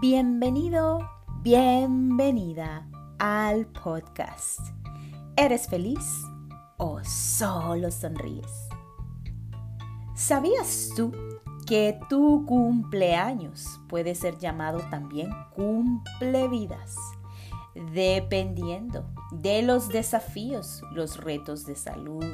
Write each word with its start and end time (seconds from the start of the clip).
Bienvenido, 0.00 1.00
bienvenida 1.42 2.88
al 3.18 3.66
podcast. 3.66 4.60
¿Eres 5.36 5.66
feliz 5.66 6.22
o 6.76 7.02
solo 7.02 7.90
sonríes? 7.90 8.68
¿Sabías 10.14 10.90
tú 10.94 11.10
que 11.66 11.98
tu 12.08 12.46
cumpleaños 12.46 13.80
puede 13.88 14.14
ser 14.14 14.38
llamado 14.38 14.78
también 14.88 15.32
cumplevidas? 15.56 16.94
Dependiendo 17.92 19.04
de 19.32 19.62
los 19.62 19.88
desafíos, 19.88 20.80
los 20.92 21.16
retos 21.16 21.66
de 21.66 21.74
salud, 21.74 22.24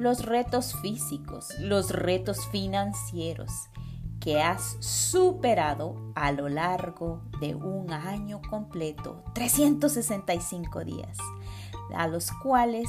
los 0.00 0.26
retos 0.26 0.74
físicos, 0.82 1.54
los 1.60 1.90
retos 1.90 2.48
financieros 2.48 3.68
que 4.20 4.42
has 4.42 4.76
superado 4.80 6.12
a 6.14 6.32
lo 6.32 6.48
largo 6.48 7.22
de 7.40 7.54
un 7.54 7.92
año 7.92 8.40
completo, 8.48 9.22
365 9.34 10.84
días, 10.84 11.18
a 11.94 12.08
los 12.08 12.30
cuales 12.42 12.88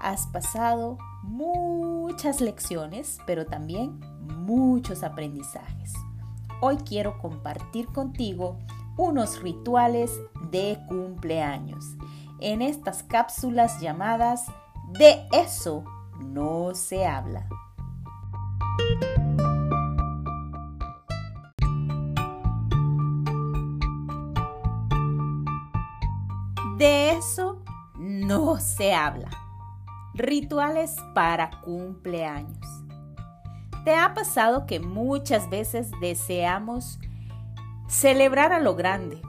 has 0.00 0.26
pasado 0.26 0.98
muchas 1.22 2.40
lecciones, 2.40 3.18
pero 3.26 3.46
también 3.46 4.00
muchos 4.20 5.02
aprendizajes. 5.02 5.92
Hoy 6.60 6.76
quiero 6.78 7.18
compartir 7.18 7.86
contigo 7.88 8.58
unos 8.96 9.42
rituales 9.42 10.12
de 10.50 10.78
cumpleaños 10.88 11.96
en 12.40 12.62
estas 12.62 13.02
cápsulas 13.02 13.80
llamadas 13.80 14.46
De 14.92 15.26
eso 15.32 15.84
no 16.20 16.74
se 16.74 17.06
habla. 17.06 17.48
No 28.26 28.58
se 28.58 28.94
habla. 28.94 29.30
Rituales 30.14 30.96
para 31.14 31.60
cumpleaños. 31.60 32.66
¿Te 33.84 33.94
ha 33.96 34.14
pasado 34.14 34.64
que 34.66 34.80
muchas 34.80 35.50
veces 35.50 35.90
deseamos 36.00 36.98
celebrar 37.86 38.52
a 38.52 38.60
lo 38.60 38.74
grande? 38.74 39.20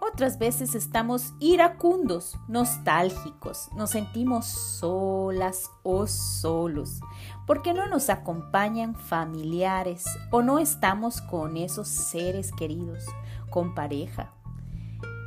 Otras 0.00 0.38
veces 0.38 0.74
estamos 0.74 1.34
iracundos, 1.40 2.36
nostálgicos, 2.48 3.68
nos 3.76 3.90
sentimos 3.90 4.46
solas 4.46 5.70
o 5.82 6.06
solos, 6.06 7.00
porque 7.46 7.72
no 7.72 7.86
nos 7.86 8.10
acompañan 8.10 8.94
familiares 8.94 10.04
o 10.30 10.42
no 10.42 10.58
estamos 10.58 11.20
con 11.20 11.56
esos 11.56 11.88
seres 11.88 12.50
queridos, 12.52 13.04
con 13.50 13.74
pareja. 13.74 14.32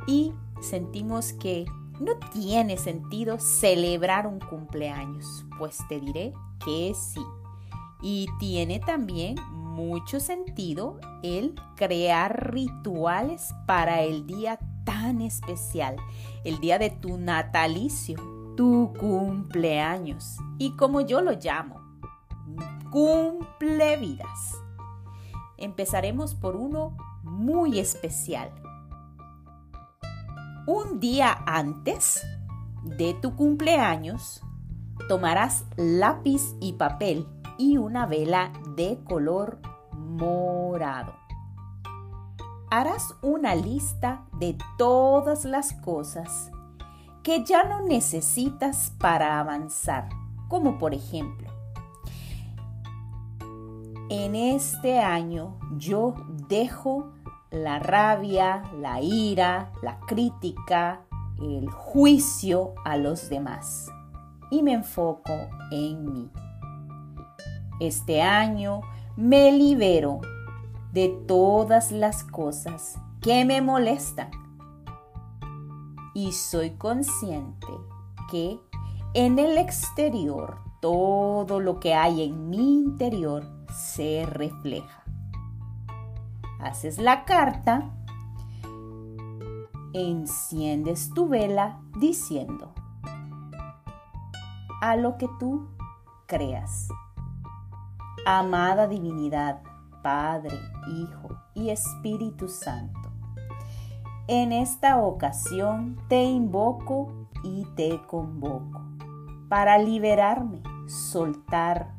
Y 0.06 0.34
sentimos 0.60 1.32
que 1.32 1.66
no 2.00 2.16
tiene 2.32 2.76
sentido 2.76 3.38
celebrar 3.38 4.26
un 4.26 4.38
cumpleaños, 4.38 5.44
pues 5.58 5.78
te 5.88 6.00
diré 6.00 6.32
que 6.64 6.94
sí. 6.94 7.20
Y 8.02 8.26
tiene 8.38 8.78
también 8.80 9.36
mucho 9.52 10.20
sentido 10.20 10.98
el 11.22 11.54
crear 11.76 12.52
rituales 12.52 13.54
para 13.66 14.02
el 14.02 14.26
día 14.26 14.58
tan 14.84 15.22
especial, 15.22 15.96
el 16.44 16.60
día 16.60 16.78
de 16.78 16.90
tu 16.90 17.16
natalicio, 17.16 18.16
tu 18.56 18.92
cumpleaños. 18.98 20.36
Y 20.58 20.72
como 20.72 21.00
yo 21.00 21.20
lo 21.22 21.32
llamo, 21.32 21.80
cumple 22.90 23.96
vidas. 23.96 24.54
Empezaremos 25.56 26.34
por 26.34 26.56
uno 26.56 26.96
muy 27.22 27.78
especial 27.78 28.52
un 30.66 30.98
día 30.98 31.44
antes 31.46 32.26
de 32.82 33.14
tu 33.14 33.36
cumpleaños, 33.36 34.42
tomarás 35.08 35.64
lápiz 35.76 36.42
y 36.60 36.72
papel 36.72 37.28
y 37.56 37.76
una 37.76 38.06
vela 38.06 38.52
de 38.74 38.98
color 39.04 39.60
morado. 39.92 41.14
Harás 42.70 43.14
una 43.22 43.54
lista 43.54 44.26
de 44.40 44.58
todas 44.76 45.44
las 45.44 45.72
cosas 45.72 46.50
que 47.22 47.44
ya 47.44 47.64
no 47.64 47.82
necesitas 47.82 48.92
para 48.98 49.38
avanzar, 49.38 50.08
como 50.48 50.78
por 50.78 50.94
ejemplo, 50.94 51.48
en 54.08 54.36
este 54.36 55.00
año 55.00 55.58
yo 55.76 56.14
dejo 56.48 57.12
la 57.50 57.78
rabia, 57.78 58.62
la 58.80 59.00
ira, 59.00 59.72
la 59.82 59.98
crítica, 60.00 61.00
el 61.40 61.70
juicio 61.70 62.74
a 62.84 62.96
los 62.96 63.28
demás. 63.28 63.88
Y 64.50 64.62
me 64.62 64.72
enfoco 64.72 65.32
en 65.70 66.12
mí. 66.12 66.30
Este 67.80 68.22
año 68.22 68.80
me 69.16 69.52
libero 69.52 70.20
de 70.92 71.08
todas 71.26 71.92
las 71.92 72.24
cosas 72.24 72.98
que 73.20 73.44
me 73.44 73.60
molestan. 73.60 74.30
Y 76.14 76.32
soy 76.32 76.70
consciente 76.70 77.66
que 78.30 78.58
en 79.14 79.38
el 79.38 79.58
exterior 79.58 80.58
todo 80.80 81.60
lo 81.60 81.80
que 81.80 81.94
hay 81.94 82.22
en 82.22 82.48
mi 82.48 82.78
interior 82.78 83.44
se 83.74 84.24
refleja 84.26 85.05
haces 86.66 86.98
la 86.98 87.24
carta, 87.24 87.90
enciendes 89.92 91.10
tu 91.14 91.28
vela 91.28 91.80
diciendo 91.98 92.74
a 94.82 94.96
lo 94.96 95.16
que 95.16 95.28
tú 95.38 95.68
creas. 96.26 96.88
Amada 98.26 98.88
divinidad, 98.88 99.62
Padre, 100.02 100.58
Hijo 100.88 101.28
y 101.54 101.70
Espíritu 101.70 102.48
Santo, 102.48 103.10
en 104.26 104.52
esta 104.52 104.98
ocasión 104.98 105.96
te 106.08 106.24
invoco 106.24 107.28
y 107.44 107.64
te 107.76 108.02
convoco 108.06 108.82
para 109.48 109.78
liberarme, 109.78 110.60
soltar 110.88 111.94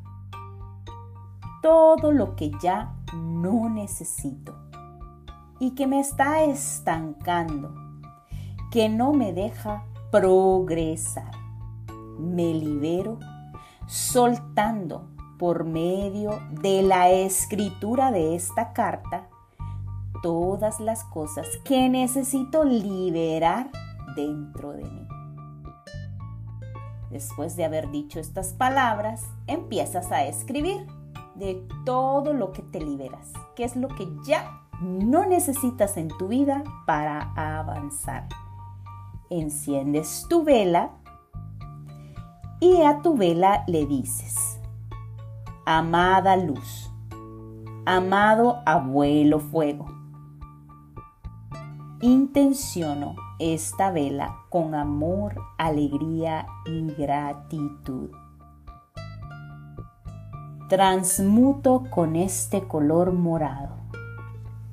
todo 1.62 2.12
lo 2.12 2.36
que 2.36 2.50
ya 2.60 2.97
no 3.14 3.68
necesito 3.68 4.54
y 5.60 5.74
que 5.74 5.86
me 5.86 6.00
está 6.00 6.44
estancando, 6.44 7.74
que 8.70 8.88
no 8.88 9.12
me 9.12 9.32
deja 9.32 9.84
progresar. 10.10 11.32
Me 12.18 12.52
libero 12.54 13.18
soltando 13.86 15.08
por 15.38 15.64
medio 15.64 16.40
de 16.50 16.82
la 16.82 17.10
escritura 17.10 18.10
de 18.10 18.34
esta 18.34 18.72
carta 18.72 19.28
todas 20.22 20.80
las 20.80 21.04
cosas 21.04 21.46
que 21.64 21.88
necesito 21.88 22.64
liberar 22.64 23.70
dentro 24.16 24.72
de 24.72 24.84
mí. 24.84 25.06
Después 27.10 27.56
de 27.56 27.64
haber 27.64 27.90
dicho 27.90 28.20
estas 28.20 28.52
palabras, 28.52 29.24
empiezas 29.46 30.12
a 30.12 30.24
escribir 30.24 30.86
de 31.38 31.66
todo 31.84 32.32
lo 32.32 32.52
que 32.52 32.62
te 32.62 32.80
liberas, 32.80 33.32
que 33.54 33.64
es 33.64 33.76
lo 33.76 33.88
que 33.88 34.08
ya 34.24 34.62
no 34.80 35.26
necesitas 35.26 35.96
en 35.96 36.08
tu 36.08 36.28
vida 36.28 36.62
para 36.86 37.32
avanzar. 37.36 38.28
Enciendes 39.30 40.26
tu 40.28 40.44
vela 40.44 40.90
y 42.60 42.82
a 42.82 43.02
tu 43.02 43.16
vela 43.16 43.64
le 43.66 43.86
dices, 43.86 44.60
amada 45.64 46.36
luz, 46.36 46.90
amado 47.86 48.62
abuelo 48.66 49.38
fuego, 49.38 49.86
intenciono 52.00 53.14
esta 53.38 53.90
vela 53.90 54.36
con 54.48 54.74
amor, 54.74 55.40
alegría 55.58 56.46
y 56.66 56.92
gratitud 56.94 58.10
transmuto 60.68 61.84
con 61.90 62.14
este 62.14 62.68
color 62.68 63.12
morado 63.12 63.78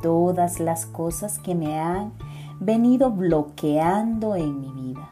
todas 0.05 0.59
las 0.59 0.85
cosas 0.85 1.39
que 1.39 1.55
me 1.55 1.79
han 1.79 2.13
venido 2.59 3.09
bloqueando 3.09 4.35
en 4.35 4.59
mi 4.59 4.71
vida. 4.71 5.09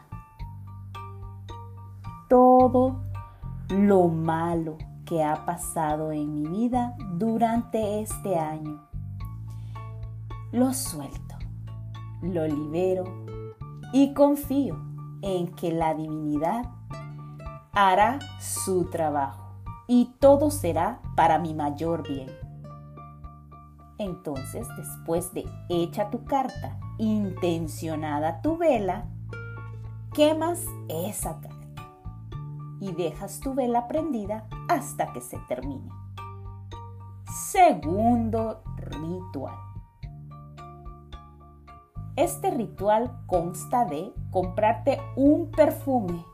Todo 2.28 3.00
lo 3.70 4.06
malo 4.06 4.78
que 5.04 5.24
ha 5.24 5.44
pasado 5.44 6.12
en 6.12 6.32
mi 6.32 6.46
vida 6.46 6.94
durante 7.14 8.02
este 8.02 8.38
año. 8.38 8.86
Lo 10.52 10.72
suelto, 10.72 11.34
lo 12.22 12.46
libero 12.46 13.04
y 13.92 14.14
confío 14.14 14.76
en 15.22 15.48
que 15.56 15.72
la 15.72 15.94
divinidad 15.94 16.66
hará 17.72 18.20
su 18.38 18.84
trabajo 18.90 19.43
y 19.86 20.14
todo 20.18 20.50
será 20.50 21.00
para 21.16 21.38
mi 21.38 21.54
mayor 21.54 22.06
bien. 22.06 22.30
Entonces, 23.98 24.66
después 24.76 25.32
de 25.34 25.44
hecha 25.68 26.10
tu 26.10 26.24
carta, 26.24 26.78
intencionada 26.98 28.40
tu 28.40 28.56
vela, 28.56 29.06
quemas 30.12 30.64
esa 30.88 31.40
carta 31.40 31.54
y 32.80 32.92
dejas 32.92 33.40
tu 33.40 33.54
vela 33.54 33.86
prendida 33.88 34.46
hasta 34.68 35.12
que 35.12 35.20
se 35.20 35.38
termine. 35.48 35.88
Segundo 37.32 38.62
ritual. 38.76 39.54
Este 42.16 42.50
ritual 42.50 43.10
consta 43.26 43.84
de 43.86 44.12
comprarte 44.30 45.00
un 45.16 45.50
perfume, 45.50 46.24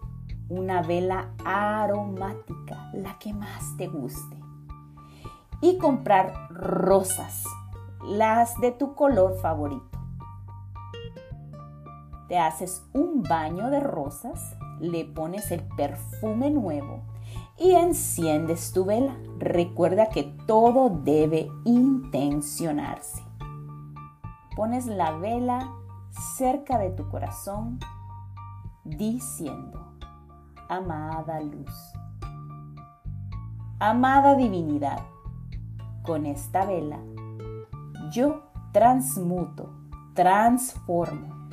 una 0.50 0.82
vela 0.82 1.30
aromática, 1.44 2.90
la 2.92 3.18
que 3.18 3.32
más 3.32 3.76
te 3.78 3.86
guste, 3.86 4.36
y 5.62 5.78
comprar 5.78 6.34
rosas, 6.50 7.44
las 8.04 8.60
de 8.60 8.72
tu 8.72 8.94
color 8.94 9.38
favorito. 9.40 9.98
Te 12.28 12.38
haces 12.38 12.84
un 12.92 13.22
baño 13.22 13.70
de 13.70 13.80
rosas, 13.80 14.56
le 14.80 15.04
pones 15.04 15.50
el 15.50 15.62
perfume 15.76 16.50
nuevo 16.50 17.00
y 17.58 17.72
enciendes 17.72 18.72
tu 18.72 18.84
vela. 18.84 19.16
Recuerda 19.38 20.08
que 20.08 20.24
todo 20.46 20.90
debe 20.90 21.48
intencionarse. 21.64 23.22
Pones 24.56 24.86
la 24.86 25.12
vela 25.12 25.72
cerca 26.36 26.78
de 26.78 26.90
tu 26.90 27.08
corazón 27.08 27.78
diciendo, 28.84 29.89
amada 30.70 31.40
luz, 31.40 31.92
amada 33.80 34.36
divinidad, 34.36 35.00
con 36.04 36.26
esta 36.26 36.64
vela 36.64 37.00
yo 38.12 38.42
transmuto, 38.70 39.68
transformo 40.14 41.48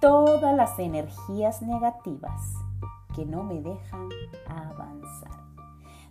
todas 0.00 0.56
las 0.56 0.78
energías 0.78 1.60
negativas 1.60 2.54
que 3.14 3.26
no 3.26 3.44
me 3.44 3.60
dejan 3.60 4.08
avanzar. 4.48 5.44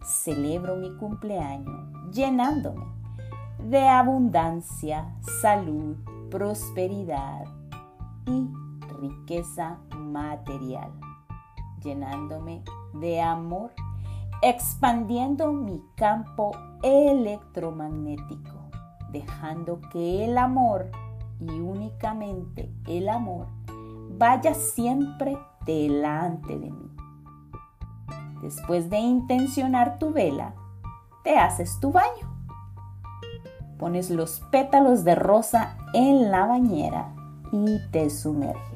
Celebro 0.04 0.76
mi 0.76 0.96
cumpleaños 0.98 2.12
llenándome 2.12 2.86
de 3.58 3.88
abundancia, 3.88 5.12
salud, 5.42 5.96
prosperidad 6.30 7.46
y 8.28 8.48
riqueza 9.02 9.80
material, 9.98 10.92
llenándome 11.84 12.64
de 12.94 13.22
amor, 13.22 13.72
expandiendo 14.42 15.52
mi 15.52 15.82
campo 15.96 16.52
electromagnético, 16.82 18.70
dejando 19.12 19.80
que 19.92 20.26
el 20.26 20.38
amor 20.38 20.90
y 21.40 21.50
únicamente 21.50 22.74
el 22.88 23.10
amor 23.10 23.48
vaya 24.18 24.54
siempre 24.54 25.38
delante 25.66 26.58
de 26.58 26.72
mí. 26.72 26.92
Después 28.42 28.90
de 28.90 29.00
intencionar 29.00 30.00
tu 30.00 30.12
vela, 30.12 30.54
te 31.24 31.38
haces 31.40 31.80
tu 31.80 31.92
baño. 31.92 32.30
Pones 33.80 34.10
los 34.10 34.42
pétalos 34.52 35.04
de 35.04 35.16
rosa 35.16 35.78
en 35.94 36.30
la 36.30 36.46
bañera 36.46 37.14
y 37.52 37.80
te 37.92 38.10
sumerges. 38.10 38.73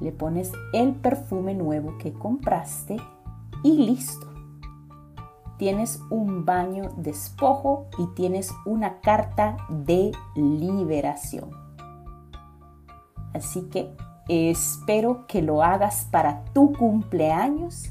Le 0.00 0.12
pones 0.12 0.52
el 0.72 0.94
perfume 0.94 1.54
nuevo 1.54 1.96
que 1.98 2.12
compraste 2.12 2.96
y 3.62 3.86
listo. 3.86 4.26
Tienes 5.58 6.02
un 6.10 6.44
baño 6.44 6.90
despojo 6.98 7.86
y 7.98 8.06
tienes 8.14 8.52
una 8.66 9.00
carta 9.00 9.56
de 9.70 10.12
liberación. 10.34 11.50
Así 13.32 13.62
que 13.70 13.94
espero 14.28 15.26
que 15.26 15.40
lo 15.40 15.62
hagas 15.62 16.06
para 16.10 16.44
tu 16.52 16.72
cumpleaños 16.72 17.90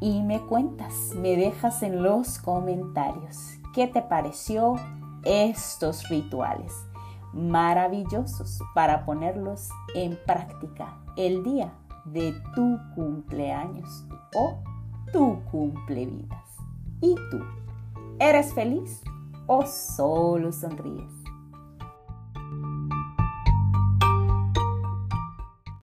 y 0.00 0.22
me 0.22 0.40
cuentas, 0.40 1.12
me 1.16 1.36
dejas 1.36 1.82
en 1.82 2.02
los 2.02 2.38
comentarios 2.38 3.58
qué 3.74 3.86
te 3.86 4.00
pareció 4.00 4.76
estos 5.24 6.08
rituales 6.08 6.72
maravillosos 7.32 8.60
para 8.74 9.04
ponerlos 9.04 9.68
en 9.94 10.18
práctica 10.26 10.96
el 11.16 11.42
día 11.42 11.72
de 12.04 12.34
tu 12.54 12.78
cumpleaños 12.94 14.06
o 14.34 14.62
tu 15.12 15.42
cumplevidas. 15.50 16.44
¿Y 17.00 17.14
tú? 17.30 17.40
¿Eres 18.18 18.52
feliz 18.54 19.02
o 19.46 19.64
solo 19.66 20.52
sonríes? 20.52 21.15